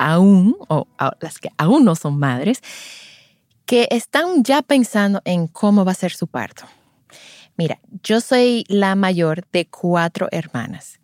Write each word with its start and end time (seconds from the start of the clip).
aún, 0.00 0.56
o 0.68 0.88
las 1.20 1.38
que 1.38 1.50
aún 1.58 1.84
no 1.84 1.94
son 1.94 2.18
madres, 2.18 2.62
que 3.66 3.86
están 3.90 4.42
ya 4.42 4.62
pensando 4.62 5.20
en 5.24 5.46
cómo 5.46 5.84
va 5.84 5.92
a 5.92 5.94
ser 5.94 6.12
su 6.12 6.26
parto. 6.26 6.64
Mira, 7.56 7.78
yo 8.02 8.22
soy 8.22 8.64
la 8.68 8.94
mayor 8.94 9.46
de 9.52 9.66
cuatro 9.68 10.28
hermanas 10.32 10.98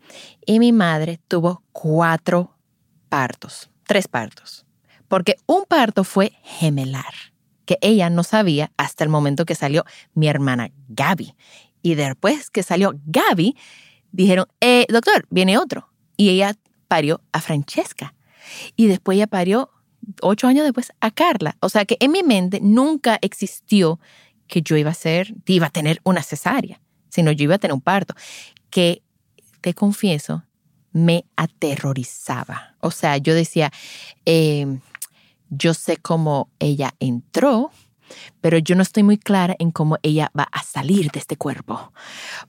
y 0.47 0.58
mi 0.58 0.72
madre 0.72 1.20
tuvo 1.28 1.62
cuatro 1.72 2.56
partos, 3.11 3.69
tres 3.86 4.08
partos, 4.08 4.64
porque 5.08 5.36
un 5.44 5.64
parto 5.69 6.03
fue 6.03 6.33
gemelar, 6.42 7.12
que 7.66 7.77
ella 7.83 8.08
no 8.08 8.25
sabía 8.25 8.72
hasta 8.78 9.05
el 9.05 9.10
momento 9.10 9.44
que 9.44 9.55
salió 9.55 9.84
mi 10.14 10.28
hermana 10.28 10.70
Gaby. 10.88 11.34
Y 11.83 11.94
después 11.94 12.48
que 12.48 12.62
salió 12.62 12.94
Gaby, 13.05 13.56
dijeron, 14.10 14.47
eh, 14.60 14.86
doctor, 14.88 15.27
viene 15.28 15.58
otro. 15.58 15.91
Y 16.16 16.31
ella 16.31 16.55
parió 16.88 17.20
a 17.33 17.41
Francesca. 17.41 18.14
Y 18.77 18.86
después 18.86 19.16
ella 19.16 19.27
parió 19.27 19.70
ocho 20.22 20.47
años 20.47 20.64
después 20.64 20.92
a 21.00 21.11
Carla. 21.11 21.56
O 21.61 21.69
sea 21.69 21.84
que 21.84 21.97
en 22.00 22.12
mi 22.12 22.22
mente 22.22 22.61
nunca 22.61 23.19
existió 23.20 24.00
que 24.47 24.62
yo 24.62 24.77
iba 24.77 24.91
a 24.91 24.94
ser, 24.94 25.34
iba 25.47 25.66
a 25.66 25.70
tener 25.70 26.00
una 26.05 26.22
cesárea, 26.22 26.80
sino 27.08 27.33
yo 27.33 27.44
iba 27.44 27.56
a 27.56 27.58
tener 27.58 27.75
un 27.75 27.80
parto, 27.80 28.14
que 28.70 29.03
te 29.61 29.75
confieso, 29.75 30.44
me 30.92 31.25
aterrorizaba. 31.36 32.77
O 32.80 32.91
sea, 32.91 33.16
yo 33.19 33.34
decía, 33.34 33.72
em, 34.25 34.81
yo 35.50 35.75
sé 35.75 35.97
cómo 35.97 36.50
ella 36.58 36.94
entró, 37.00 37.70
pero 38.41 38.58
yo 38.58 38.77
no 38.77 38.83
estoy 38.83 39.03
muy 39.03 39.19
clara 39.19 39.56
en 39.58 39.72
cómo 39.72 39.98
ella 40.03 40.31
va 40.38 40.48
a 40.53 40.62
salir 40.62 41.10
de 41.10 41.19
este 41.19 41.36
cuerpo. 41.36 41.92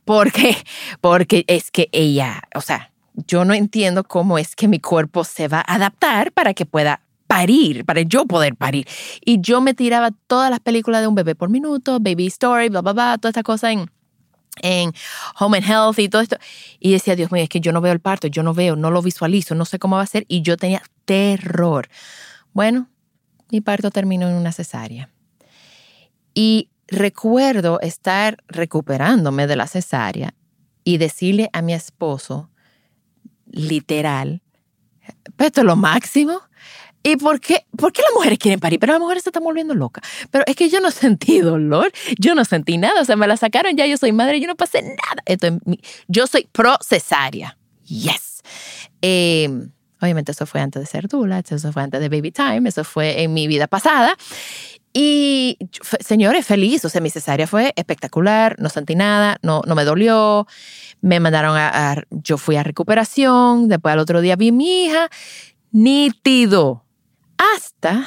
Porque, 0.05 0.55
porque 1.01 1.43
es 1.47 1.71
que 1.71 1.89
ella, 1.91 2.43
o 2.53 2.61
sea, 2.61 2.93
yo 3.25 3.45
no 3.45 3.53
entiendo 3.53 4.03
cómo 4.03 4.37
es 4.37 4.55
que 4.55 4.67
mi 4.67 4.79
cuerpo 4.79 5.23
se 5.23 5.47
va 5.47 5.59
a 5.59 5.75
adaptar 5.75 6.31
para 6.31 6.53
que 6.53 6.65
pueda 6.65 7.01
parir, 7.25 7.83
para 7.83 8.01
yo 8.01 8.25
poder 8.25 8.55
parir. 8.55 8.87
Y 9.25 9.41
yo 9.41 9.59
me 9.59 9.73
tiraba 9.73 10.11
todas 10.27 10.49
las 10.49 10.59
películas 10.59 11.01
de 11.01 11.07
un 11.07 11.15
bebé 11.15 11.35
por 11.35 11.49
minuto, 11.49 11.99
Baby 11.99 12.27
Story, 12.27 12.69
bla, 12.69 12.81
bla, 12.81 12.93
bla, 12.93 13.17
toda 13.17 13.29
esta 13.29 13.43
cosa 13.43 13.71
en, 13.71 13.91
en 14.61 14.93
Home 15.39 15.57
and 15.57 15.67
Health 15.67 15.99
y 15.99 16.09
todo 16.09 16.21
esto. 16.21 16.37
Y 16.79 16.91
decía, 16.91 17.15
Dios 17.15 17.31
mío, 17.31 17.43
es 17.43 17.49
que 17.49 17.59
yo 17.59 17.71
no 17.71 17.81
veo 17.81 17.91
el 17.91 17.99
parto, 17.99 18.27
yo 18.27 18.43
no 18.43 18.53
veo, 18.53 18.75
no 18.75 18.91
lo 18.91 19.01
visualizo, 19.01 19.55
no 19.55 19.65
sé 19.65 19.79
cómo 19.79 19.97
va 19.97 20.03
a 20.03 20.07
ser. 20.07 20.25
Y 20.27 20.41
yo 20.41 20.55
tenía 20.55 20.81
terror. 21.05 21.89
Bueno, 22.53 22.87
mi 23.51 23.61
parto 23.61 23.91
terminó 23.91 24.29
en 24.29 24.35
una 24.35 24.51
cesárea. 24.51 25.09
Y 26.33 26.69
recuerdo 26.87 27.79
estar 27.81 28.37
recuperándome 28.47 29.47
de 29.47 29.55
la 29.55 29.67
cesárea 29.67 30.33
y 30.83 30.97
decirle 30.97 31.49
a 31.51 31.61
mi 31.61 31.73
esposo, 31.73 32.49
literal. 33.51 34.41
Pero 35.35 35.47
esto 35.47 35.61
es 35.61 35.67
lo 35.67 35.75
máximo. 35.75 36.41
¿Y 37.03 37.15
por 37.15 37.39
qué, 37.39 37.65
por 37.77 37.93
qué 37.93 38.01
las 38.01 38.11
mujeres 38.13 38.37
quieren 38.37 38.59
parir? 38.59 38.79
Pero 38.79 38.93
las 38.93 38.99
mujeres 38.99 39.23
se 39.23 39.29
están 39.29 39.43
volviendo 39.43 39.73
locas. 39.73 40.03
Pero 40.29 40.43
es 40.45 40.55
que 40.55 40.67
yo 40.67 40.81
no 40.81 40.91
sentí 40.91 41.39
dolor, 41.39 41.91
yo 42.19 42.35
no 42.35 42.43
sentí 42.43 42.77
nada. 42.77 43.01
O 43.01 43.05
sea, 43.05 43.15
me 43.15 43.27
la 43.27 43.37
sacaron 43.37 43.77
ya, 43.77 43.85
yo 43.85 43.97
soy 43.97 44.11
madre, 44.11 44.41
yo 44.41 44.47
no 44.47 44.55
pasé 44.55 44.81
nada. 44.81 45.23
Esto 45.25 45.47
yo 46.07 46.27
soy 46.27 46.49
procesaria. 46.51 47.57
Yes. 47.85 48.41
Em, 49.01 49.71
obviamente 50.01 50.33
eso 50.33 50.45
fue 50.45 50.59
antes 50.59 50.81
de 50.81 50.85
ser 50.85 51.07
dula, 51.07 51.39
eso 51.39 51.71
fue 51.71 51.81
antes 51.81 52.01
de 52.01 52.09
baby 52.09 52.31
time, 52.31 52.67
eso 52.67 52.83
fue 52.83 53.21
en 53.21 53.33
mi 53.33 53.47
vida 53.47 53.67
pasada. 53.67 54.17
Y 54.99 55.59
señores, 55.99 56.47
feliz. 56.47 56.83
O 56.83 56.89
sea, 56.89 57.01
mi 57.01 57.11
cesárea 57.11 57.45
fue 57.45 57.71
espectacular, 57.75 58.55
no 58.57 58.69
sentí 58.69 58.95
nada, 58.95 59.37
no, 59.43 59.61
no 59.67 59.75
me 59.75 59.83
dolió 59.83 60.47
me 61.01 61.19
mandaron 61.19 61.55
a, 61.57 62.03
yo 62.09 62.37
fui 62.37 62.55
a 62.55 62.63
recuperación, 62.63 63.67
después 63.67 63.93
al 63.93 63.99
otro 63.99 64.21
día 64.21 64.35
vi 64.35 64.49
a 64.49 64.51
mi 64.51 64.85
hija, 64.85 65.09
nítido, 65.71 66.85
hasta 67.37 68.05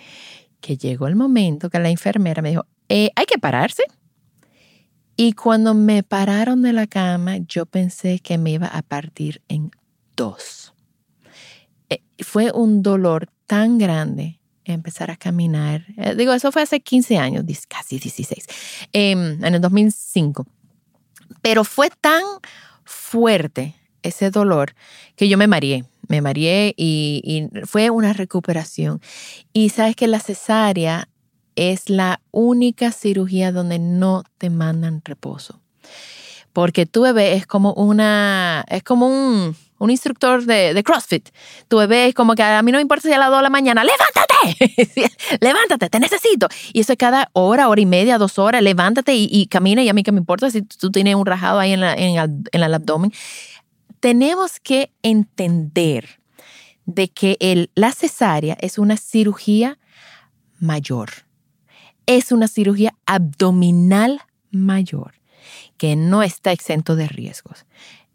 que 0.60 0.76
llegó 0.76 1.06
el 1.06 1.16
momento 1.16 1.70
que 1.70 1.78
la 1.78 1.90
enfermera 1.90 2.42
me 2.42 2.50
dijo, 2.50 2.66
eh, 2.88 3.10
hay 3.16 3.24
que 3.26 3.38
pararse. 3.38 3.84
Y 5.16 5.34
cuando 5.34 5.74
me 5.74 6.02
pararon 6.02 6.62
de 6.62 6.72
la 6.72 6.86
cama, 6.86 7.36
yo 7.46 7.66
pensé 7.66 8.18
que 8.20 8.38
me 8.38 8.52
iba 8.52 8.66
a 8.66 8.82
partir 8.82 9.42
en 9.48 9.70
dos. 10.16 10.74
Eh, 11.90 12.02
fue 12.18 12.50
un 12.52 12.82
dolor 12.82 13.28
tan 13.46 13.78
grande 13.78 14.41
empezar 14.64 15.10
a 15.10 15.16
caminar. 15.16 15.84
Eh, 15.96 16.14
digo, 16.16 16.32
eso 16.32 16.52
fue 16.52 16.62
hace 16.62 16.80
15 16.80 17.18
años, 17.18 17.44
casi 17.68 17.98
16, 17.98 18.46
em, 18.92 19.44
en 19.44 19.54
el 19.54 19.60
2005. 19.60 20.46
Pero 21.40 21.64
fue 21.64 21.90
tan 22.00 22.22
fuerte 22.84 23.74
ese 24.02 24.30
dolor 24.30 24.74
que 25.16 25.28
yo 25.28 25.38
me 25.38 25.46
mareé. 25.46 25.84
Me 26.08 26.20
mareé 26.20 26.74
y, 26.76 27.48
fue 27.64 27.90
una 27.90 28.12
recuperación. 28.12 29.00
Y 29.52 29.70
sabes 29.70 29.96
que 29.96 30.08
la 30.08 30.20
cesárea 30.20 31.08
es 31.54 31.88
la 31.88 32.20
única 32.30 32.92
cirugía 32.92 33.52
donde 33.52 33.78
no 33.78 34.24
te 34.38 34.50
mandan 34.50 35.02
reposo. 35.04 35.60
Porque 36.52 36.86
tu 36.86 37.02
bebé 37.02 37.34
es 37.34 37.46
como 37.46 37.72
una, 37.74 38.64
es 38.68 38.82
como 38.82 39.06
un, 39.06 39.56
un 39.82 39.90
instructor 39.90 40.44
de, 40.44 40.80
CrossFit. 40.84 41.30
Tu 41.66 41.76
bebé 41.76 42.06
es 42.06 42.14
como 42.14 42.36
que 42.36 42.42
a 42.44 42.62
mí 42.62 42.70
no 42.70 42.78
me 42.78 42.82
importa 42.82 43.08
si 43.08 43.12
a 43.12 43.18
las 43.18 43.30
2 43.30 43.38
de 43.38 43.42
la 43.42 43.50
mañana, 43.50 43.82
levántate, 43.82 45.10
levántate, 45.40 45.90
te 45.90 45.98
necesito. 45.98 46.46
Y 46.72 46.80
eso 46.80 46.92
es 46.92 46.98
cada 46.98 47.30
hora, 47.32 47.68
hora 47.68 47.80
y 47.80 47.86
media, 47.86 48.16
dos 48.16 48.38
horas, 48.38 48.62
levántate 48.62 49.14
y, 49.14 49.46
camina 49.46 49.82
y 49.82 49.88
a 49.88 49.92
mí 49.92 50.04
que 50.04 50.12
me 50.12 50.18
importa 50.18 50.50
si 50.52 50.62
tú 50.62 50.92
tienes 50.92 51.16
un 51.16 51.26
rajado 51.26 51.58
ahí 51.58 51.72
en, 51.72 51.82
el, 51.82 51.98
en 51.98 52.62
el 52.62 52.74
abdomen. 52.74 53.12
Tenemos 53.98 54.60
que 54.60 54.92
entender 55.02 56.20
de 56.86 57.08
que 57.08 57.36
el, 57.40 57.70
la 57.74 57.90
cesárea 57.90 58.56
es 58.60 58.78
una 58.78 58.96
cirugía 58.96 59.78
mayor. 60.60 61.10
Es 62.06 62.30
una 62.30 62.46
cirugía 62.46 62.94
abdominal 63.04 64.20
mayor 64.52 65.14
que 65.76 65.96
no 65.96 66.22
está 66.22 66.52
exento 66.52 66.94
de 66.94 67.08
riesgos. 67.08 67.66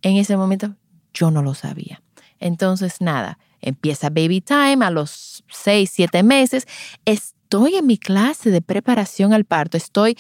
En 0.02 0.16
ese 0.16 0.38
momento 0.38 0.76
yo 1.18 1.32
no 1.32 1.42
lo 1.42 1.54
sabía. 1.54 2.02
Entonces, 2.40 3.02
nada, 3.02 3.40
empieza 3.62 4.10
baby 4.10 4.42
time 4.42 4.86
a 4.86 4.92
los 4.92 5.44
seis, 5.50 5.90
siete 5.92 6.22
meses. 6.22 6.68
Estoy 7.06 7.76
en 7.76 7.88
mi 7.88 7.98
clase 7.98 8.52
de 8.52 8.62
preparación 8.62 9.34
al 9.34 9.46
parto, 9.46 9.78
estoy 9.78 10.18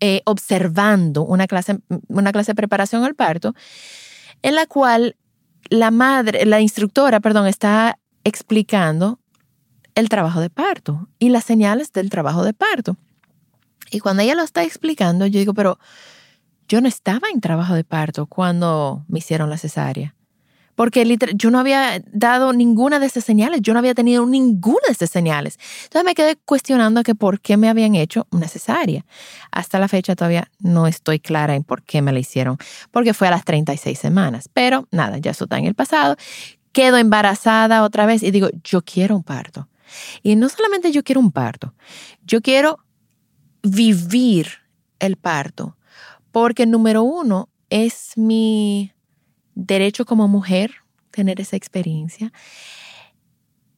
eh, 0.00 0.22
observando 0.24 1.22
una 1.22 1.46
clase, 1.46 1.78
una 2.08 2.32
clase 2.32 2.52
de 2.52 2.56
preparación 2.56 3.04
al 3.04 3.14
parto 3.14 3.54
en 4.42 4.54
la 4.54 4.66
cual 4.66 5.16
la 5.68 5.90
madre, 5.90 6.46
la 6.46 6.60
instructora, 6.60 7.20
perdón, 7.20 7.46
está 7.46 7.98
explicando 8.24 9.20
el 9.94 10.08
trabajo 10.08 10.40
de 10.40 10.50
parto 10.50 11.08
y 11.18 11.28
las 11.28 11.44
señales 11.44 11.92
del 11.92 12.10
trabajo 12.10 12.42
de 12.44 12.54
parto. 12.54 12.96
Y 13.90 14.00
cuando 14.00 14.22
ella 14.22 14.34
lo 14.34 14.42
está 14.42 14.64
explicando, 14.64 15.26
yo 15.26 15.38
digo, 15.38 15.52
pero 15.52 15.78
yo 16.68 16.80
no 16.80 16.88
estaba 16.88 17.28
en 17.32 17.40
trabajo 17.40 17.74
de 17.74 17.84
parto 17.84 18.26
cuando 18.26 19.04
me 19.08 19.18
hicieron 19.18 19.50
la 19.50 19.58
cesárea. 19.58 20.14
Porque 20.80 21.18
yo 21.34 21.50
no 21.50 21.58
había 21.58 22.02
dado 22.10 22.54
ninguna 22.54 22.98
de 22.98 23.04
esas 23.04 23.22
señales, 23.22 23.60
yo 23.60 23.74
no 23.74 23.80
había 23.80 23.92
tenido 23.92 24.24
ninguna 24.24 24.80
de 24.86 24.94
esas 24.94 25.10
señales. 25.10 25.58
Entonces 25.82 26.06
me 26.06 26.14
quedé 26.14 26.36
cuestionando 26.36 27.02
que 27.02 27.14
por 27.14 27.38
qué 27.42 27.58
me 27.58 27.68
habían 27.68 27.96
hecho 27.96 28.26
una 28.30 28.48
cesárea. 28.48 29.04
Hasta 29.52 29.78
la 29.78 29.88
fecha 29.88 30.16
todavía 30.16 30.50
no 30.58 30.86
estoy 30.86 31.20
clara 31.20 31.54
en 31.54 31.64
por 31.64 31.82
qué 31.82 32.00
me 32.00 32.12
la 32.14 32.18
hicieron, 32.20 32.56
porque 32.92 33.12
fue 33.12 33.28
a 33.28 33.30
las 33.30 33.44
36 33.44 33.98
semanas. 33.98 34.48
Pero 34.54 34.88
nada, 34.90 35.18
ya 35.18 35.32
eso 35.32 35.44
está 35.44 35.58
en 35.58 35.66
el 35.66 35.74
pasado. 35.74 36.16
Quedo 36.72 36.96
embarazada 36.96 37.82
otra 37.82 38.06
vez 38.06 38.22
y 38.22 38.30
digo, 38.30 38.48
yo 38.64 38.80
quiero 38.80 39.14
un 39.16 39.22
parto. 39.22 39.68
Y 40.22 40.34
no 40.34 40.48
solamente 40.48 40.92
yo 40.92 41.02
quiero 41.02 41.20
un 41.20 41.30
parto, 41.30 41.74
yo 42.24 42.40
quiero 42.40 42.78
vivir 43.62 44.48
el 44.98 45.16
parto, 45.16 45.76
porque 46.32 46.64
número 46.64 47.02
uno 47.02 47.50
es 47.68 48.12
mi 48.16 48.94
derecho 49.66 50.04
como 50.04 50.28
mujer 50.28 50.74
tener 51.10 51.40
esa 51.40 51.56
experiencia, 51.56 52.32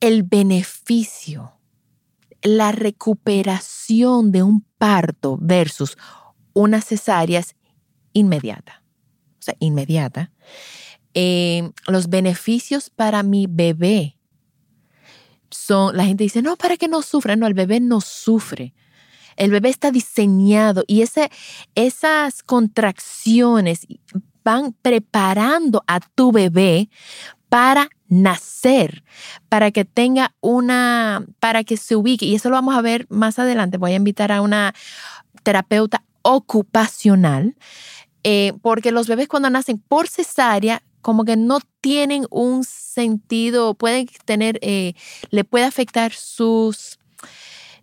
el 0.00 0.22
beneficio, 0.22 1.52
la 2.42 2.72
recuperación 2.72 4.32
de 4.32 4.42
un 4.42 4.64
parto 4.78 5.38
versus 5.40 5.96
una 6.54 6.80
cesárea 6.80 7.40
es 7.40 7.54
inmediata, 8.12 8.82
o 9.38 9.42
sea, 9.42 9.54
inmediata. 9.60 10.32
Eh, 11.14 11.70
los 11.86 12.08
beneficios 12.08 12.90
para 12.90 13.22
mi 13.22 13.46
bebé 13.48 14.16
son, 15.50 15.96
la 15.96 16.04
gente 16.04 16.24
dice, 16.24 16.42
no, 16.42 16.56
para 16.56 16.76
que 16.76 16.88
no 16.88 17.02
sufra, 17.02 17.36
no, 17.36 17.46
el 17.46 17.54
bebé 17.54 17.80
no 17.80 18.00
sufre. 18.00 18.74
El 19.36 19.50
bebé 19.50 19.70
está 19.70 19.90
diseñado 19.90 20.84
y 20.86 21.02
ese, 21.02 21.30
esas 21.74 22.42
contracciones 22.42 23.86
van 24.44 24.74
preparando 24.82 25.84
a 25.86 26.00
tu 26.00 26.32
bebé 26.32 26.88
para 27.48 27.90
nacer, 28.08 29.04
para 29.48 29.70
que 29.70 29.84
tenga 29.84 30.34
una, 30.40 31.24
para 31.38 31.64
que 31.64 31.76
se 31.76 31.96
ubique. 31.96 32.26
Y 32.26 32.34
eso 32.34 32.48
lo 32.48 32.56
vamos 32.56 32.74
a 32.74 32.82
ver 32.82 33.06
más 33.10 33.38
adelante. 33.38 33.78
Voy 33.78 33.92
a 33.92 33.96
invitar 33.96 34.32
a 34.32 34.40
una 34.40 34.74
terapeuta 35.42 36.02
ocupacional, 36.22 37.56
eh, 38.24 38.52
porque 38.62 38.92
los 38.92 39.06
bebés 39.08 39.28
cuando 39.28 39.50
nacen 39.50 39.78
por 39.78 40.08
cesárea 40.08 40.82
como 41.02 41.24
que 41.24 41.36
no 41.36 41.58
tienen 41.80 42.26
un 42.30 42.64
sentido, 42.64 43.74
pueden 43.74 44.08
tener, 44.24 44.58
eh, 44.62 44.94
le 45.30 45.44
puede 45.44 45.64
afectar 45.64 46.12
sus, 46.12 46.98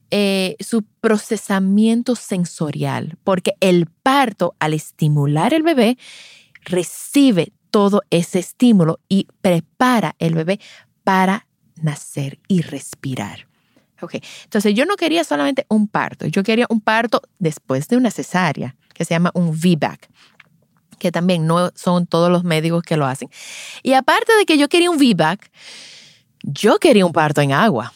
eh, 0.09 0.55
su 0.59 0.83
procesamiento 1.01 2.15
sensorial, 2.15 3.17
porque 3.23 3.53
el 3.59 3.88
parto, 3.88 4.55
al 4.59 4.73
estimular 4.73 5.53
el 5.53 5.63
bebé, 5.63 5.97
recibe 6.61 7.51
todo 7.71 8.01
ese 8.09 8.39
estímulo 8.39 9.00
y 9.07 9.27
prepara 9.41 10.15
el 10.19 10.35
bebé 10.35 10.59
para 11.03 11.47
nacer 11.75 12.39
y 12.47 12.61
respirar. 12.61 13.47
Okay. 14.01 14.21
Entonces 14.45 14.73
yo 14.73 14.85
no 14.85 14.95
quería 14.95 15.23
solamente 15.23 15.65
un 15.67 15.88
parto, 15.88 16.25
yo 16.25 16.41
quería 16.44 16.65
un 16.69 16.79
parto 16.79 17.21
después 17.38 17.88
de 17.89 17.97
una 17.97 18.11
cesárea, 18.11 18.75
que 18.94 19.03
se 19.03 19.13
llama 19.13 19.31
un 19.33 19.51
VBAC, 19.51 20.09
que 21.00 21.11
también 21.11 21.45
no 21.45 21.71
son 21.75 22.06
todos 22.06 22.31
los 22.31 22.44
médicos 22.44 22.83
que 22.83 22.97
lo 22.97 23.05
hacen. 23.05 23.29
Y 23.83 23.94
aparte 23.94 24.33
de 24.38 24.45
que 24.45 24.57
yo 24.57 24.69
quería 24.69 24.89
un 24.89 24.97
VBAC, 24.97 25.51
yo 26.44 26.79
quería 26.79 27.05
un 27.05 27.13
parto 27.13 27.41
en 27.41 27.51
agua. 27.51 27.94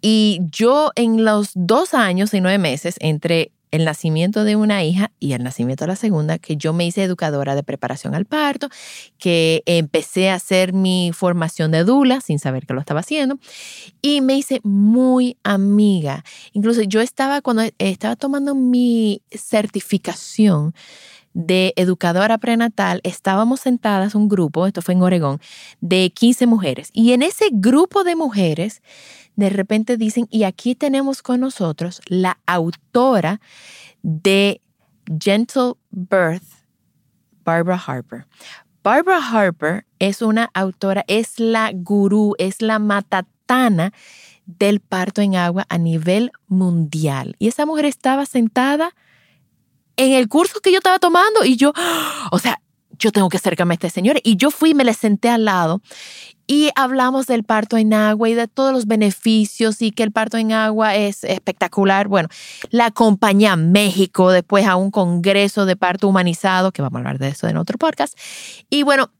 Y 0.00 0.40
yo 0.50 0.90
en 0.96 1.24
los 1.24 1.50
dos 1.54 1.94
años 1.94 2.34
y 2.34 2.40
nueve 2.42 2.58
meses 2.58 2.96
entre 3.00 3.52
el 3.74 3.84
nacimiento 3.84 4.44
de 4.44 4.54
una 4.54 4.84
hija 4.84 5.10
y 5.18 5.32
el 5.32 5.42
nacimiento 5.42 5.82
de 5.82 5.88
la 5.88 5.96
segunda, 5.96 6.38
que 6.38 6.56
yo 6.56 6.72
me 6.72 6.86
hice 6.86 7.02
educadora 7.02 7.56
de 7.56 7.64
preparación 7.64 8.14
al 8.14 8.24
parto, 8.24 8.68
que 9.18 9.64
empecé 9.66 10.30
a 10.30 10.36
hacer 10.36 10.72
mi 10.72 11.10
formación 11.12 11.72
de 11.72 11.82
dula 11.82 12.20
sin 12.20 12.38
saber 12.38 12.66
que 12.66 12.74
lo 12.74 12.78
estaba 12.78 13.00
haciendo 13.00 13.40
y 14.00 14.20
me 14.20 14.36
hice 14.36 14.60
muy 14.62 15.38
amiga. 15.42 16.22
Incluso 16.52 16.82
yo 16.82 17.00
estaba 17.00 17.42
cuando 17.42 17.64
estaba 17.78 18.14
tomando 18.14 18.54
mi 18.54 19.22
certificación 19.32 20.72
de 21.34 21.74
educadora 21.76 22.38
prenatal, 22.38 23.00
estábamos 23.02 23.60
sentadas 23.60 24.14
un 24.14 24.28
grupo, 24.28 24.66
esto 24.66 24.80
fue 24.80 24.94
en 24.94 25.02
Oregón, 25.02 25.40
de 25.80 26.10
15 26.14 26.46
mujeres. 26.46 26.90
Y 26.92 27.12
en 27.12 27.22
ese 27.22 27.48
grupo 27.52 28.04
de 28.04 28.16
mujeres 28.16 28.82
de 29.36 29.50
repente 29.50 29.96
dicen, 29.96 30.26
y 30.30 30.44
aquí 30.44 30.74
tenemos 30.74 31.22
con 31.22 31.40
nosotros 31.40 32.00
la 32.06 32.38
autora 32.46 33.40
de 34.02 34.60
Gentle 35.20 35.74
Birth, 35.90 36.44
Barbara 37.44 37.82
Harper. 37.84 38.26
Barbara 38.82 39.18
Harper 39.18 39.86
es 39.98 40.22
una 40.22 40.50
autora, 40.54 41.04
es 41.08 41.40
la 41.40 41.72
gurú, 41.74 42.34
es 42.38 42.62
la 42.62 42.78
matatana 42.78 43.92
del 44.46 44.80
parto 44.80 45.20
en 45.22 45.36
agua 45.36 45.66
a 45.68 45.78
nivel 45.78 46.30
mundial. 46.46 47.34
Y 47.38 47.48
esa 47.48 47.66
mujer 47.66 47.86
estaba 47.86 48.26
sentada 48.26 48.94
en 49.96 50.12
el 50.12 50.28
curso 50.28 50.60
que 50.60 50.72
yo 50.72 50.78
estaba 50.78 50.98
tomando 50.98 51.44
y 51.44 51.56
yo, 51.56 51.72
o 52.30 52.38
sea, 52.38 52.60
yo 52.98 53.12
tengo 53.12 53.28
que 53.28 53.36
acercarme 53.36 53.74
a 53.74 53.76
este 53.76 53.90
señor. 53.90 54.20
Y 54.22 54.36
yo 54.36 54.50
fui, 54.50 54.74
me 54.74 54.84
le 54.84 54.94
senté 54.94 55.28
al 55.28 55.44
lado 55.44 55.82
y 56.46 56.70
hablamos 56.74 57.26
del 57.26 57.44
parto 57.44 57.76
en 57.76 57.94
agua 57.94 58.28
y 58.28 58.34
de 58.34 58.48
todos 58.48 58.72
los 58.72 58.86
beneficios 58.86 59.80
y 59.82 59.90
que 59.90 60.02
el 60.02 60.12
parto 60.12 60.36
en 60.36 60.52
agua 60.52 60.94
es 60.94 61.24
espectacular. 61.24 62.08
Bueno, 62.08 62.28
la 62.70 62.86
acompañé 62.86 63.48
a 63.48 63.56
México 63.56 64.30
después 64.30 64.66
a 64.66 64.76
un 64.76 64.90
congreso 64.90 65.66
de 65.66 65.76
parto 65.76 66.08
humanizado, 66.08 66.72
que 66.72 66.82
vamos 66.82 66.96
a 66.96 67.00
hablar 67.00 67.18
de 67.18 67.28
eso 67.28 67.48
en 67.48 67.56
otro 67.56 67.78
podcast. 67.78 68.18
Y 68.68 68.82
bueno, 68.82 69.10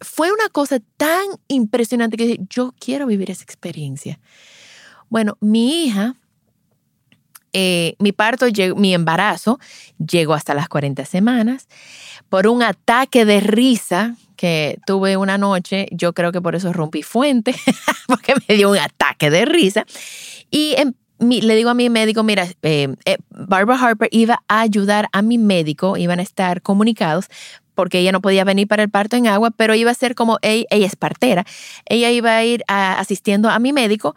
fue 0.00 0.30
una 0.32 0.48
cosa 0.48 0.78
tan 0.96 1.26
impresionante 1.48 2.16
que 2.16 2.38
yo 2.48 2.72
quiero 2.78 3.06
vivir 3.06 3.30
esa 3.30 3.42
experiencia. 3.42 4.20
Bueno, 5.08 5.36
mi 5.40 5.84
hija, 5.84 6.16
eh, 7.52 7.94
mi 7.98 8.12
parto, 8.12 8.46
mi 8.76 8.94
embarazo 8.94 9.58
llegó 9.98 10.34
hasta 10.34 10.54
las 10.54 10.68
40 10.68 11.04
semanas 11.04 11.68
por 12.28 12.46
un 12.46 12.62
ataque 12.62 13.24
de 13.24 13.40
risa 13.40 14.16
que 14.36 14.78
tuve 14.86 15.16
una 15.16 15.36
noche, 15.36 15.88
yo 15.90 16.12
creo 16.12 16.30
que 16.30 16.40
por 16.40 16.54
eso 16.54 16.72
rompí 16.72 17.02
fuente, 17.02 17.54
porque 18.06 18.34
me 18.46 18.54
dio 18.54 18.70
un 18.70 18.78
ataque 18.78 19.30
de 19.30 19.44
risa. 19.44 19.84
Y 20.50 20.76
le 21.18 21.56
digo 21.56 21.70
a 21.70 21.74
mi 21.74 21.90
médico, 21.90 22.22
mira, 22.22 22.46
eh, 22.62 22.94
eh, 23.04 23.16
Barbara 23.30 23.80
Harper 23.80 24.08
iba 24.12 24.42
a 24.46 24.60
ayudar 24.60 25.08
a 25.12 25.22
mi 25.22 25.38
médico, 25.38 25.96
iban 25.96 26.20
a 26.20 26.22
estar 26.22 26.62
comunicados 26.62 27.26
porque 27.74 28.00
ella 28.00 28.12
no 28.12 28.20
podía 28.20 28.42
venir 28.44 28.66
para 28.66 28.82
el 28.82 28.90
parto 28.90 29.16
en 29.16 29.28
agua, 29.28 29.52
pero 29.52 29.74
iba 29.74 29.90
a 29.90 29.94
ser 29.94 30.14
como 30.14 30.38
ella, 30.42 30.66
es 30.68 30.96
partera, 30.96 31.44
ella 31.86 32.10
iba 32.10 32.36
a 32.36 32.44
ir 32.44 32.64
asistiendo 32.66 33.50
a 33.50 33.58
mi 33.60 33.72
médico 33.72 34.16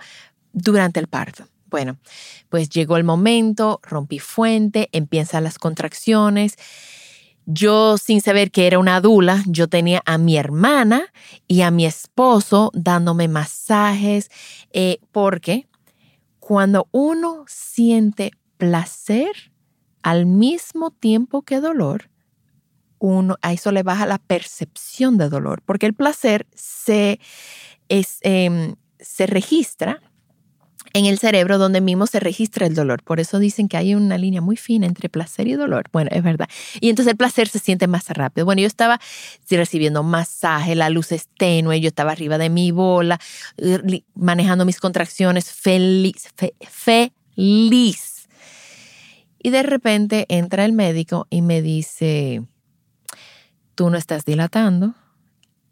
durante 0.51 1.00
el 1.00 1.07
parto. 1.07 1.45
Bueno, 1.71 1.97
pues 2.50 2.69
llegó 2.69 2.97
el 2.97 3.06
momento, 3.06 3.79
rompí 3.81 4.19
fuente, 4.19 4.89
empiezan 4.91 5.45
las 5.45 5.57
contracciones. 5.57 6.56
Yo, 7.45 7.97
sin 7.97 8.21
saber 8.21 8.51
que 8.51 8.68
era 8.68 8.77
una 8.77 9.00
dula, 9.00 9.41
yo 9.47 9.69
tenía 9.69 10.03
a 10.06 10.18
mi 10.18 10.35
hermana 10.38 11.06
y 11.47 11.62
a 11.62 11.71
mi 11.71 11.85
esposo 11.85 12.71
dándome 12.73 13.29
masajes, 13.29 14.29
eh, 14.73 15.00
porque 15.13 15.68
cuando 16.39 16.88
uno 16.91 17.45
siente 17.47 18.31
placer 18.57 19.31
al 20.03 20.25
mismo 20.25 20.91
tiempo 20.91 21.41
que 21.41 21.62
dolor, 21.62 22.09
uno, 22.99 23.37
a 23.42 23.54
eso 23.54 23.71
le 23.71 23.81
baja 23.81 24.06
la 24.06 24.19
percepción 24.19 25.18
de 25.18 25.30
dolor, 25.30 25.61
porque 25.66 25.85
el 25.85 25.94
placer 25.94 26.47
se, 26.54 27.19
es, 27.90 28.19
em, 28.21 28.75
se 28.99 29.25
registra 29.25 30.01
en 30.94 31.06
el 31.06 31.18
cerebro 31.18 31.57
donde 31.57 31.81
mismo 31.81 32.07
se 32.07 32.19
registra 32.19 32.66
el 32.66 32.76
dolor. 32.76 33.04
Por 33.04 33.19
eso 33.19 33.40
dicen 33.40 33.68
que 33.68 33.78
hay 33.78 33.95
una 33.95 34.18
línea 34.18 34.42
muy 34.42 34.57
fina 34.57 34.88
entre 34.88 35.10
placer 35.10 35.48
y 35.48 35.54
dolor. 35.54 35.86
Bueno, 35.92 36.10
es 36.14 36.24
verdad. 36.24 36.50
Y 36.80 36.90
entonces 36.90 37.12
el 37.12 37.18
placer 37.18 37.48
se 37.48 37.60
siente 37.60 37.88
más 37.88 38.10
rápido. 38.10 38.45
Bueno, 38.45 38.62
yo 38.62 38.68
estaba 38.68 39.00
recibiendo 39.50 40.04
masaje, 40.04 40.76
la 40.76 40.90
luz 40.90 41.12
es 41.12 41.28
tenue, 41.38 41.80
yo 41.80 41.88
estaba 41.88 42.12
arriba 42.12 42.38
de 42.38 42.50
mi 42.50 42.71
bola, 42.71 43.19
manejando 44.16 44.66
mis 44.66 44.80
contracciones, 44.80 45.52
feliz, 45.52 46.30
feliz. 46.69 48.28
Y 49.44 49.50
de 49.50 49.64
repente 49.64 50.26
entra 50.30 50.66
el 50.66 50.74
médico 50.74 51.28
y 51.30 51.42
me 51.42 51.62
dice, 51.62 52.44
tú 53.76 53.90
no 53.90 53.98
estás 53.98 54.24
dilatando, 54.24 54.94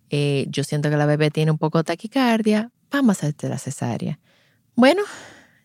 eh, 0.10 0.48
yo 0.50 0.64
siento 0.64 0.90
que 0.90 0.98
la 0.98 1.06
bebé 1.06 1.30
tiene 1.30 1.52
un 1.52 1.60
poco 1.60 1.78
de 1.78 1.84
taquicardia, 1.84 2.72
vamos 2.90 3.18
a 3.18 3.20
hacerte 3.20 3.48
la 3.48 3.60
cesárea. 3.60 4.20
Bueno, 4.80 5.02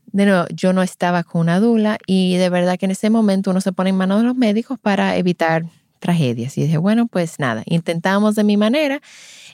de 0.07 0.27
nuevo, 0.27 0.45
yo 0.53 0.73
no 0.73 0.83
estaba 0.83 1.23
con 1.23 1.43
una 1.43 1.61
dula 1.61 1.99
y 2.05 2.37
de 2.37 2.49
verdad 2.49 2.77
que 2.77 2.87
en 2.87 2.91
ese 2.91 3.11
momento 3.11 3.53
uno 3.53 3.61
se 3.61 3.71
pone 3.71 3.91
en 3.91 3.97
manos 3.97 4.19
de 4.19 4.25
los 4.27 4.35
médicos 4.35 4.77
para 4.77 5.17
evitar 5.17 5.67
tragedias. 6.01 6.59
Y 6.59 6.63
dije, 6.63 6.79
bueno, 6.79 7.07
pues 7.07 7.39
nada, 7.39 7.63
intentamos 7.67 8.35
de 8.35 8.43
mi 8.43 8.57
manera. 8.57 9.01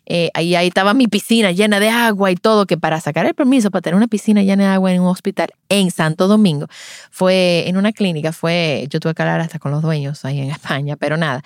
Eh, 0.06 0.30
ahí, 0.34 0.54
ahí 0.54 0.68
estaba 0.68 0.94
mi 0.94 1.06
piscina 1.06 1.52
llena 1.52 1.80
de 1.80 1.88
agua 1.88 2.30
y 2.30 2.36
todo, 2.36 2.66
que 2.66 2.76
para 2.76 3.00
sacar 3.00 3.26
el 3.26 3.34
permiso 3.34 3.70
para 3.70 3.82
tener 3.82 3.96
una 3.96 4.08
piscina 4.08 4.42
llena 4.42 4.64
de 4.64 4.68
agua 4.70 4.92
en 4.92 5.00
un 5.02 5.08
hospital 5.08 5.50
en 5.68 5.90
Santo 5.90 6.26
Domingo, 6.28 6.66
fue 7.10 7.64
en 7.68 7.76
una 7.76 7.92
clínica, 7.92 8.32
fue, 8.32 8.86
yo 8.90 9.00
tuve 9.00 9.14
que 9.14 9.22
hablar 9.22 9.40
hasta 9.40 9.58
con 9.58 9.70
los 9.70 9.82
dueños 9.82 10.24
ahí 10.24 10.40
en 10.40 10.50
España, 10.50 10.96
pero 10.96 11.16
nada. 11.16 11.42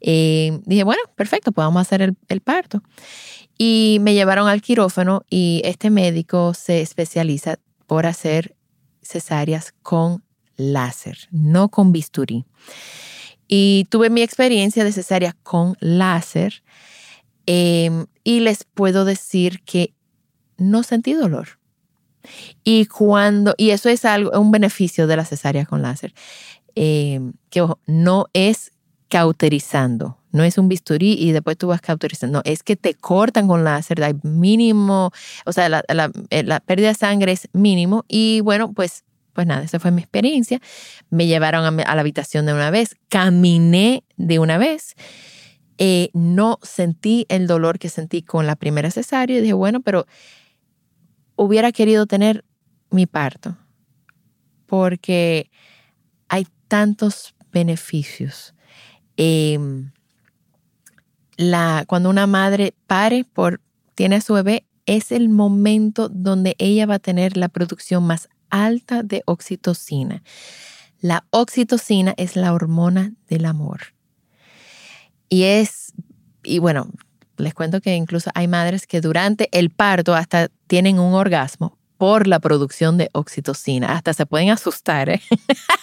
Eh, 0.00 0.60
dije, 0.64 0.84
bueno, 0.84 1.02
perfecto, 1.14 1.52
pues 1.52 1.64
vamos 1.64 1.80
a 1.80 1.82
hacer 1.82 2.02
el, 2.02 2.16
el 2.28 2.40
parto. 2.40 2.82
Y 3.58 3.98
me 4.02 4.14
llevaron 4.14 4.48
al 4.48 4.60
quirófano 4.60 5.22
y 5.30 5.62
este 5.64 5.90
médico 5.90 6.52
se 6.52 6.82
especializa 6.82 7.58
por 7.86 8.06
hacer 8.06 8.54
cesáreas 9.02 9.72
con 9.82 10.22
láser, 10.56 11.28
no 11.30 11.68
con 11.68 11.92
bisturí. 11.92 12.44
Y 13.48 13.86
tuve 13.90 14.10
mi 14.10 14.22
experiencia 14.22 14.84
de 14.84 14.92
cesárea 14.92 15.34
con 15.42 15.76
láser 15.80 16.62
em, 17.46 18.06
y 18.24 18.40
les 18.40 18.64
puedo 18.64 19.04
decir 19.04 19.62
que 19.62 19.94
no 20.58 20.82
sentí 20.82 21.12
dolor. 21.12 21.58
Y 22.64 22.86
cuando, 22.86 23.54
y 23.56 23.70
eso 23.70 23.88
es 23.88 24.04
algo, 24.04 24.38
un 24.38 24.50
beneficio 24.50 25.06
de 25.06 25.16
la 25.16 25.24
cesárea 25.24 25.64
con 25.66 25.82
láser, 25.82 26.12
eh, 26.74 27.20
que 27.50 27.62
ojo, 27.62 27.78
no 27.86 28.26
es 28.32 28.72
cauterizando, 29.08 30.18
no 30.32 30.42
es 30.42 30.58
un 30.58 30.68
bisturí 30.68 31.12
y 31.12 31.32
después 31.32 31.56
tú 31.56 31.68
vas 31.68 31.80
cauterizando, 31.80 32.38
no, 32.38 32.42
es 32.44 32.62
que 32.62 32.76
te 32.76 32.94
cortan 32.94 33.46
con 33.46 33.64
láser, 33.64 34.02
hay 34.02 34.14
mínimo, 34.22 35.12
o 35.44 35.52
sea, 35.52 35.68
la, 35.68 35.82
eh, 36.30 36.42
la, 36.42 36.60
pérdida 36.60 36.88
de 36.88 36.94
sangre 36.94 37.32
es 37.32 37.48
mínimo 37.52 38.04
y 38.08 38.40
bueno, 38.40 38.72
pues, 38.72 39.04
pues 39.32 39.46
nada, 39.46 39.62
esa 39.62 39.78
fue 39.78 39.90
mi 39.90 40.00
experiencia. 40.00 40.60
Me 41.10 41.26
llevaron 41.26 41.80
a 41.80 41.94
la 41.94 42.00
habitación 42.00 42.46
de 42.46 42.54
una 42.54 42.70
vez, 42.70 42.96
caminé 43.08 44.02
de 44.16 44.38
una 44.38 44.56
vez. 44.56 44.94
Eh, 45.78 46.10
no 46.14 46.58
sentí 46.62 47.26
el 47.28 47.46
dolor 47.46 47.78
que 47.78 47.88
sentí 47.88 48.22
con 48.22 48.46
la 48.46 48.56
primera 48.56 48.90
cesárea 48.90 49.38
y 49.38 49.40
dije, 49.40 49.52
bueno, 49.52 49.80
pero 49.80 50.06
hubiera 51.36 51.70
querido 51.72 52.06
tener 52.06 52.44
mi 52.90 53.06
parto 53.06 53.56
porque 54.66 55.50
hay 56.28 56.46
tantos 56.68 57.34
beneficios. 57.52 58.54
Em, 59.16 59.92
la, 61.36 61.84
cuando 61.86 62.10
una 62.10 62.26
madre 62.26 62.74
pare 62.86 63.24
por, 63.24 63.60
tiene 63.94 64.16
a 64.16 64.20
su 64.20 64.34
bebé, 64.34 64.66
es 64.86 65.12
el 65.12 65.28
momento 65.28 66.08
donde 66.08 66.54
ella 66.58 66.86
va 66.86 66.94
a 66.94 66.98
tener 66.98 67.36
la 67.36 67.48
producción 67.48 68.04
más 68.04 68.28
alta 68.50 69.02
de 69.02 69.22
oxitocina. 69.26 70.22
La 71.00 71.26
oxitocina 71.30 72.14
es 72.16 72.36
la 72.36 72.52
hormona 72.52 73.12
del 73.28 73.44
amor. 73.44 73.95
Y 75.28 75.44
es, 75.44 75.92
y 76.42 76.58
bueno, 76.58 76.88
les 77.36 77.54
cuento 77.54 77.80
que 77.80 77.94
incluso 77.94 78.30
hay 78.34 78.48
madres 78.48 78.86
que 78.86 79.00
durante 79.00 79.48
el 79.52 79.70
parto 79.70 80.14
hasta 80.14 80.48
tienen 80.66 80.98
un 80.98 81.14
orgasmo 81.14 81.76
por 81.98 82.26
la 82.26 82.40
producción 82.40 82.98
de 82.98 83.10
oxitocina. 83.12 83.92
Hasta 83.92 84.12
se 84.12 84.26
pueden 84.26 84.50
asustar. 84.50 85.08
¿eh? 85.08 85.22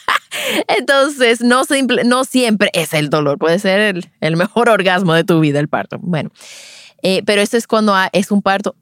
Entonces, 0.67 1.41
no, 1.41 1.63
no 2.05 2.25
siempre 2.25 2.69
es 2.73 2.93
el 2.93 3.09
dolor, 3.09 3.37
puede 3.37 3.59
ser 3.59 4.03
el, 4.19 4.37
mejor 4.37 4.69
orgasmo 4.69 5.13
de 5.13 5.23
tu 5.23 5.39
vida, 5.39 5.59
el 5.59 5.67
parto. 5.67 5.97
Bueno, 5.99 6.31
eh, 7.01 7.21
pero 7.25 7.41
eso 7.41 7.57
es 7.57 7.67
cuando 7.67 7.95
es 8.11 8.31
un 8.31 8.41
parto 8.41 8.75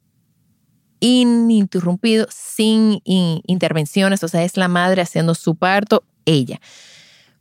ininterrumpido, 0.99 2.27
sin 2.29 3.01
intervenciones, 3.03 4.23
o 4.23 4.27
sea, 4.27 4.43
es 4.43 4.55
la 4.55 4.67
madre 4.67 5.01
haciendo 5.01 5.33
su 5.33 5.55
parto, 5.55 6.03
ella. 6.25 6.61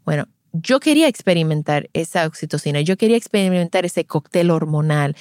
Bueno, 0.05 0.27
yo 0.53 0.81
quería 0.81 1.09
experimentar 1.09 1.89
esa 1.93 2.27
oxitocina, 2.27 2.81
yo 2.81 2.97
quería 2.97 3.17
experimentar 3.17 3.85
ese 3.85 4.05
cóctel 4.05 4.51
hormonal, 4.51 5.17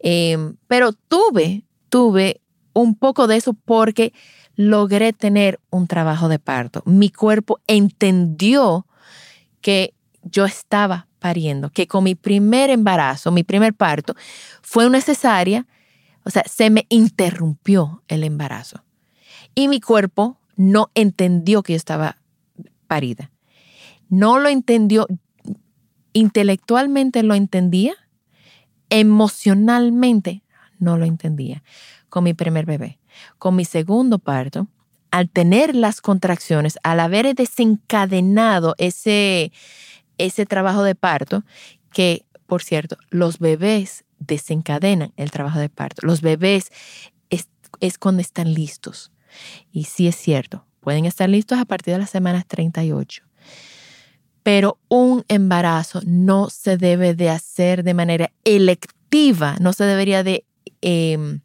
em, 0.00 0.56
pero 0.66 0.92
tuve, 0.92 1.64
tuve 1.88 2.40
un 2.72 2.94
poco 2.94 3.26
de 3.26 3.36
eso 3.36 3.54
porque 3.54 4.12
logré 4.56 5.12
tener 5.12 5.60
un 5.70 5.86
trabajo 5.86 6.28
de 6.28 6.38
parto. 6.38 6.82
Mi 6.84 7.10
cuerpo 7.10 7.60
entendió 7.66 8.86
que 9.60 9.94
yo 10.22 10.44
estaba 10.44 11.06
pariendo, 11.18 11.70
que 11.70 11.86
con 11.86 12.04
mi 12.04 12.14
primer 12.14 12.70
embarazo, 12.70 13.30
mi 13.30 13.44
primer 13.44 13.74
parto, 13.74 14.14
fue 14.62 14.88
necesaria, 14.90 15.66
o 16.24 16.30
sea, 16.30 16.44
se 16.46 16.70
me 16.70 16.86
interrumpió 16.88 18.02
el 18.08 18.24
embarazo. 18.24 18.84
Y 19.54 19.68
mi 19.68 19.80
cuerpo 19.80 20.38
no 20.56 20.90
entendió 20.94 21.62
que 21.62 21.74
yo 21.74 21.76
estaba 21.76 22.18
parida 22.86 23.31
no 24.12 24.38
lo 24.38 24.50
entendió, 24.50 25.06
intelectualmente 26.12 27.22
lo 27.22 27.34
entendía, 27.34 27.94
emocionalmente 28.90 30.42
no 30.78 30.98
lo 30.98 31.06
entendía. 31.06 31.62
Con 32.10 32.24
mi 32.24 32.34
primer 32.34 32.66
bebé, 32.66 32.98
con 33.38 33.56
mi 33.56 33.64
segundo 33.64 34.18
parto, 34.18 34.68
al 35.10 35.30
tener 35.30 35.74
las 35.74 36.02
contracciones, 36.02 36.78
al 36.82 37.00
haber 37.00 37.34
desencadenado 37.34 38.74
ese, 38.76 39.50
ese 40.18 40.44
trabajo 40.44 40.82
de 40.82 40.94
parto, 40.94 41.42
que 41.90 42.26
por 42.44 42.62
cierto, 42.62 42.98
los 43.08 43.38
bebés 43.38 44.04
desencadenan 44.18 45.14
el 45.16 45.30
trabajo 45.30 45.58
de 45.58 45.70
parto. 45.70 46.06
Los 46.06 46.20
bebés 46.20 46.70
es, 47.30 47.48
es 47.80 47.96
cuando 47.96 48.20
están 48.20 48.52
listos. 48.52 49.10
Y 49.72 49.84
sí 49.84 50.06
es 50.06 50.16
cierto, 50.16 50.66
pueden 50.80 51.06
estar 51.06 51.30
listos 51.30 51.58
a 51.58 51.64
partir 51.64 51.94
de 51.94 52.00
las 52.00 52.10
semanas 52.10 52.46
38 52.46 53.24
pero 54.42 54.78
un 54.88 55.24
embarazo 55.28 56.00
no 56.04 56.50
se 56.50 56.76
debe 56.76 57.14
de 57.14 57.30
hacer 57.30 57.84
de 57.84 57.94
manera 57.94 58.32
electiva, 58.44 59.56
no 59.60 59.72
se 59.72 59.84
debería 59.84 60.22
de, 60.22 60.44
em, 60.80 61.40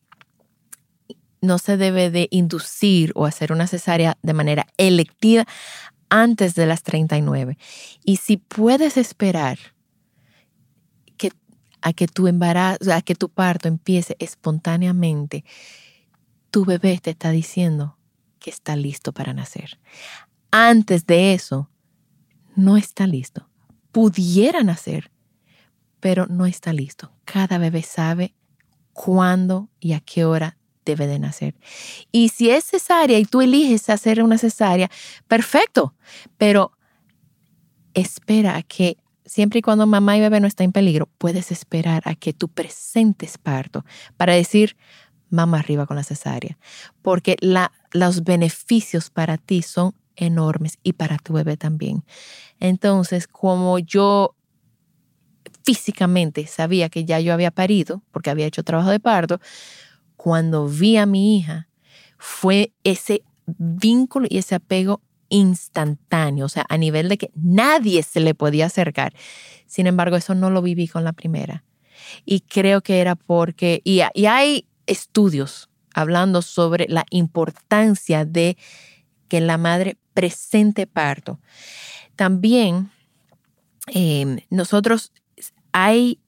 no 1.42 1.60
se 1.60 1.77
debe 1.77 2.10
de 2.10 2.27
inducir 2.32 3.12
o 3.16 3.25
hacer 3.25 3.51
una 3.51 3.68
cesárea 3.68 4.18
de 4.24 4.34
manera 4.34 4.68
electiva 4.77 5.46
antes 6.10 6.56
de 6.56 6.66
las 6.66 6.84
39. 6.84 7.58
Y 8.04 8.18
si 8.18 8.38
puedes 8.38 8.98
esperar 8.98 9.60
que, 11.18 11.32
a 11.82 11.94
que 11.94 12.08
tu 12.08 12.27
embarazo, 12.27 12.94
a 12.94 13.01
que 13.01 13.16
tu 13.16 13.30
parto 13.30 13.68
empiece 13.68 14.16
espontáneamente, 14.20 15.44
tu 16.50 16.66
bebé 16.66 17.00
te 17.00 17.12
está 17.12 17.30
diciendo 17.30 17.98
que 18.39 18.50
está 18.50 18.75
listo 18.75 19.13
para 19.13 19.34
nacer. 19.34 19.80
Antes 20.50 21.06
de 21.06 21.34
eso, 21.34 21.70
no 22.57 22.75
está 22.75 23.07
listo. 23.07 23.47
Pudiera 23.91 24.63
nacer, 24.63 25.11
pero 26.01 26.25
no 26.25 26.45
está 26.45 26.73
listo. 26.73 27.13
Cada 27.23 27.57
bebé 27.57 27.83
sabe 27.83 28.33
cuándo 28.93 29.69
y 29.79 29.93
a 29.93 30.01
qué 30.01 30.25
hora 30.25 30.57
debe 30.83 31.07
de 31.07 31.19
nacer. 31.19 31.55
Y 32.11 32.29
si 32.29 32.49
es 32.49 32.65
cesárea 32.65 33.19
y 33.19 33.25
tú 33.25 33.41
eliges 33.41 33.89
hacer 33.89 34.23
una 34.23 34.37
cesárea, 34.37 34.89
perfecto, 35.27 35.93
pero 36.37 36.71
espera 37.93 38.55
a 38.57 38.63
que 38.63 38.97
siempre 39.25 39.59
y 39.59 39.61
cuando 39.61 39.85
mamá 39.85 40.17
y 40.17 40.21
bebé 40.21 40.39
no 40.39 40.47
estén 40.47 40.65
en 40.65 40.71
peligro, 40.71 41.07
puedes 41.17 41.51
esperar 41.51 42.01
a 42.05 42.15
que 42.15 42.33
tú 42.33 42.47
presentes 42.47 43.37
parto 43.37 43.85
para 44.15 44.33
decir, 44.33 44.77
mamá 45.29 45.59
arriba 45.59 45.85
con 45.85 45.97
la 45.97 46.03
cesárea, 46.03 46.57
porque 47.01 47.35
la, 47.39 47.71
los 47.91 48.23
beneficios 48.23 49.09
para 49.09 49.37
ti 49.37 49.61
son 49.61 49.93
enormes 50.17 50.77
y 50.83 50.93
para 50.93 51.17
tu 51.17 51.33
bebé 51.33 51.55
también. 51.55 52.03
Entonces, 52.59 53.27
como 53.27 53.79
yo 53.79 54.36
físicamente 55.63 56.47
sabía 56.47 56.89
que 56.89 57.05
ya 57.05 57.19
yo 57.19 57.33
había 57.33 57.51
parido, 57.51 58.03
porque 58.12 58.29
había 58.29 58.45
hecho 58.45 58.63
trabajo 58.63 58.89
de 58.89 59.00
parto, 59.00 59.39
cuando 60.15 60.67
vi 60.67 60.97
a 60.97 61.05
mi 61.05 61.38
hija, 61.38 61.69
fue 62.17 62.74
ese 62.83 63.24
vínculo 63.45 64.27
y 64.29 64.38
ese 64.38 64.55
apego 64.55 65.01
instantáneo, 65.29 66.45
o 66.45 66.50
sea, 66.50 66.65
a 66.69 66.77
nivel 66.77 67.09
de 67.09 67.17
que 67.17 67.31
nadie 67.36 68.03
se 68.03 68.19
le 68.19 68.33
podía 68.33 68.67
acercar. 68.67 69.13
Sin 69.65 69.88
embargo, 69.88 70.15
eso 70.15 70.36
no 70.36 70.50
lo 70.50 70.62
viví 70.62 70.88
con 70.88 71.03
la 71.03 71.13
primera. 71.13 71.63
Y 72.25 72.41
creo 72.41 72.81
que 72.81 73.00
era 73.00 73.15
porque, 73.15 73.81
y, 73.83 74.01
hay 74.01 74.67
estudios 74.86 75.69
hablando 75.93 76.41
sobre 76.41 76.86
la 76.88 77.05
importancia 77.09 78.24
de 78.25 78.57
que 79.27 79.41
la 79.41 79.57
madre 79.57 79.98
presente 80.13 80.88
parto. 80.88 81.39
También 82.15 82.91
em, 83.88 84.39
nosotros 84.50 85.12
hay 85.72 86.19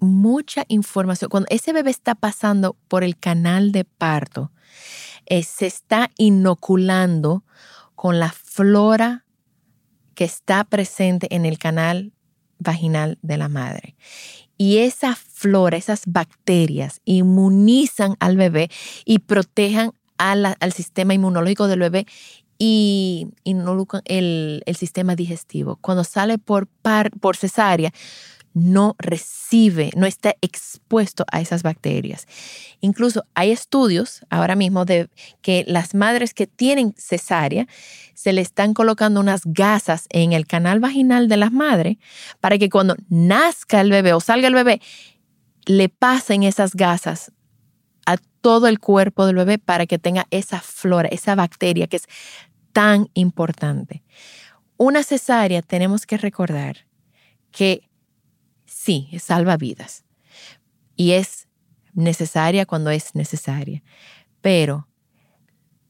mucha 0.00 0.64
información. 0.68 1.30
Cuando 1.30 1.48
ese 1.50 1.72
bebé 1.72 1.90
está 1.90 2.14
pasando 2.14 2.76
por 2.88 3.02
el 3.02 3.18
canal 3.18 3.72
de 3.72 3.84
parto, 3.84 4.52
eh, 5.26 5.42
se 5.42 5.66
está 5.66 6.10
inoculando 6.16 7.44
con 7.94 8.18
la 8.20 8.30
flora 8.30 9.24
que 10.14 10.24
está 10.24 10.64
presente 10.64 11.34
en 11.34 11.44
el 11.44 11.58
canal 11.58 12.12
vaginal 12.58 13.18
de 13.22 13.36
la 13.36 13.48
madre. 13.48 13.96
Y 14.56 14.78
esa 14.78 15.14
flora, 15.14 15.76
esas 15.76 16.02
bacterias 16.06 17.00
inmunizan 17.04 18.16
al 18.18 18.36
bebé 18.36 18.70
y 19.04 19.20
protejan 19.20 19.92
al 20.18 20.72
sistema 20.72 21.14
inmunológico 21.14 21.68
del 21.68 21.80
bebé 21.80 22.06
y 22.58 23.28
involucran 23.44 24.02
el, 24.04 24.62
el 24.66 24.76
sistema 24.76 25.14
digestivo. 25.14 25.78
Cuando 25.80 26.04
sale 26.04 26.38
por, 26.38 26.68
cesárea, 27.36 27.92
no 28.52 28.96
recibe, 28.98 29.92
no 29.94 30.06
está 30.06 30.34
expuesto 30.40 31.24
a 31.30 31.40
esas 31.40 31.62
bacterias. 31.62 32.26
Incluso 32.80 33.24
hay 33.34 33.52
estudios 33.52 34.26
ahora 34.30 34.56
mismo 34.56 34.84
de 34.84 35.08
que 35.40 35.64
las 35.68 35.94
madres 35.94 36.34
que 36.34 36.48
tienen 36.48 36.94
cesárea 36.96 37.68
se 38.14 38.32
le 38.32 38.40
están 38.40 38.74
colocando 38.74 39.20
unas 39.20 39.42
gasas 39.44 40.06
en 40.10 40.32
el 40.32 40.46
canal 40.46 40.80
vaginal 40.80 41.28
de 41.28 41.36
las 41.36 41.52
madres 41.52 41.98
para 42.40 42.58
que 42.58 42.68
cuando 42.68 42.96
nazca 43.08 43.80
el 43.80 43.90
bebé 43.90 44.12
o 44.12 44.20
salga 44.20 44.48
el 44.48 44.54
bebé, 44.54 44.80
le 45.66 45.88
pasen 45.88 46.42
esas 46.42 46.74
gasas 46.74 47.30
a 48.08 48.16
todo 48.40 48.68
el 48.68 48.80
cuerpo 48.80 49.26
del 49.26 49.36
bebé 49.36 49.58
para 49.58 49.84
que 49.84 49.98
tenga 49.98 50.26
esa 50.30 50.62
flora, 50.62 51.10
esa 51.10 51.34
bacteria 51.34 51.88
que 51.88 51.96
es 51.96 52.08
tan 52.72 53.10
importante. 53.12 54.02
Una 54.78 55.02
cesárea 55.02 55.60
tenemos 55.60 56.06
que 56.06 56.16
recordar 56.16 56.86
que 57.50 57.82
sí, 58.64 59.10
salva 59.20 59.58
vidas 59.58 60.04
y 60.96 61.12
es 61.12 61.48
necesaria 61.92 62.64
cuando 62.64 62.88
es 62.88 63.14
necesaria, 63.14 63.82
pero 64.40 64.88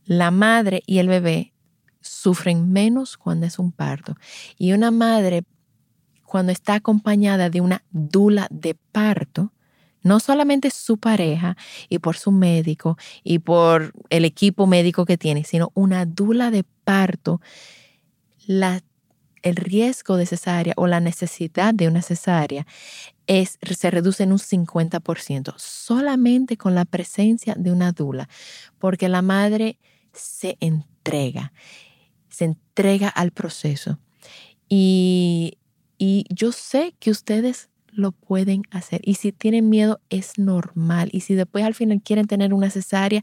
la 0.04 0.32
madre 0.32 0.82
y 0.86 0.98
el 0.98 1.06
bebé 1.06 1.52
sufren 2.00 2.72
menos 2.72 3.16
cuando 3.16 3.46
es 3.46 3.60
un 3.60 3.70
parto. 3.70 4.16
Y 4.56 4.72
una 4.72 4.90
madre, 4.90 5.44
cuando 6.24 6.50
está 6.50 6.74
acompañada 6.74 7.48
de 7.48 7.60
una 7.60 7.84
dula 7.92 8.48
de 8.50 8.74
parto, 8.74 9.52
no 10.02 10.20
solamente 10.20 10.70
su 10.70 10.98
pareja 10.98 11.56
y 11.88 11.98
por 11.98 12.16
su 12.16 12.32
médico 12.32 12.96
y 13.24 13.40
por 13.40 13.92
el 14.10 14.24
equipo 14.24 14.66
médico 14.66 15.04
que 15.04 15.18
tiene, 15.18 15.44
sino 15.44 15.70
una 15.74 16.06
dula 16.06 16.50
de 16.50 16.64
parto, 16.84 17.40
la, 18.46 18.82
el 19.42 19.56
riesgo 19.56 20.16
de 20.16 20.26
cesárea 20.26 20.74
o 20.76 20.86
la 20.86 21.00
necesidad 21.00 21.74
de 21.74 21.88
una 21.88 22.02
cesárea 22.02 22.66
es, 23.26 23.58
se 23.62 23.90
reduce 23.90 24.22
en 24.22 24.32
un 24.32 24.38
50%, 24.38 25.54
solamente 25.58 26.56
con 26.56 26.74
la 26.74 26.84
presencia 26.84 27.54
de 27.56 27.70
una 27.70 27.92
dula, 27.92 28.28
porque 28.78 29.08
la 29.08 29.22
madre 29.22 29.78
se 30.12 30.56
entrega, 30.60 31.52
se 32.28 32.46
entrega 32.46 33.08
al 33.08 33.30
proceso. 33.30 33.98
Y, 34.68 35.58
y 35.98 36.24
yo 36.30 36.52
sé 36.52 36.94
que 36.98 37.10
ustedes 37.10 37.68
lo 37.92 38.12
pueden 38.12 38.62
hacer. 38.70 39.00
Y 39.04 39.14
si 39.14 39.32
tienen 39.32 39.68
miedo, 39.68 40.00
es 40.10 40.38
normal. 40.38 41.08
Y 41.12 41.20
si 41.20 41.34
después 41.34 41.64
al 41.64 41.74
final 41.74 42.02
quieren 42.02 42.26
tener 42.26 42.54
una 42.54 42.70
cesárea, 42.70 43.22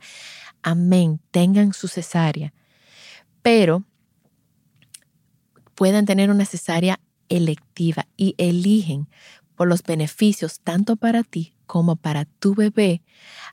amén, 0.61 1.19
tengan 1.31 1.73
su 1.73 1.87
cesárea. 1.87 2.53
Pero 3.41 3.83
pueden 5.75 6.05
tener 6.05 6.29
una 6.29 6.45
cesárea 6.45 6.99
electiva 7.29 8.07
y 8.17 8.35
eligen 8.37 9.07
por 9.55 9.67
los 9.67 9.83
beneficios 9.83 10.59
tanto 10.59 10.95
para 10.95 11.23
ti 11.23 11.55
como 11.65 11.95
para 11.95 12.25
tu 12.25 12.55
bebé 12.55 13.01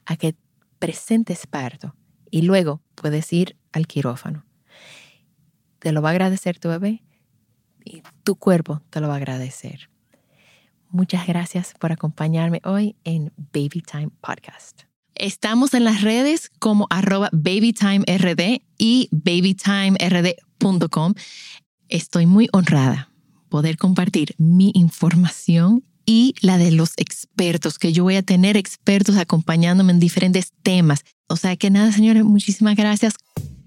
a 0.04 0.16
que 0.16 0.34
presentes 0.78 1.46
parto 1.46 1.94
y 2.30 2.42
luego 2.42 2.82
puedes 2.94 3.32
ir 3.32 3.56
al 3.72 3.86
quirófano. 3.86 4.44
Te 5.78 5.92
lo 5.92 6.02
va 6.02 6.10
a 6.10 6.12
agradecer 6.12 6.58
tu 6.58 6.68
bebé 6.68 7.02
y 7.84 8.02
tu 8.24 8.36
cuerpo 8.36 8.82
te 8.90 9.00
lo 9.00 9.08
va 9.08 9.14
a 9.14 9.18
agradecer. 9.18 9.91
Muchas 10.92 11.26
gracias 11.26 11.74
por 11.80 11.90
acompañarme 11.90 12.60
hoy 12.64 12.94
en 13.04 13.32
Baby 13.36 13.82
Time 13.90 14.10
Podcast. 14.20 14.82
Estamos 15.14 15.72
en 15.72 15.84
las 15.84 16.02
redes 16.02 16.50
como 16.58 16.86
arroba 16.90 17.30
babytimerd 17.32 18.60
y 18.76 19.08
babytimerd.com. 19.10 21.14
Estoy 21.88 22.26
muy 22.26 22.50
honrada 22.52 23.10
poder 23.48 23.78
compartir 23.78 24.34
mi 24.36 24.70
información 24.74 25.82
y 26.04 26.34
la 26.40 26.58
de 26.58 26.72
los 26.72 26.92
expertos, 26.96 27.78
que 27.78 27.94
yo 27.94 28.02
voy 28.02 28.16
a 28.16 28.22
tener 28.22 28.58
expertos 28.58 29.16
acompañándome 29.16 29.92
en 29.92 30.00
diferentes 30.00 30.52
temas. 30.62 31.04
O 31.26 31.36
sea 31.36 31.56
que 31.56 31.70
nada, 31.70 31.90
señores, 31.92 32.24
muchísimas 32.24 32.76
gracias. 32.76 33.14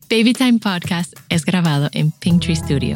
Baby 0.10 0.34
Time 0.34 0.60
Podcast 0.60 1.14
es 1.30 1.44
grabado 1.44 1.90
en 1.94 2.12
Pinktree 2.12 2.56
Studio. 2.56 2.96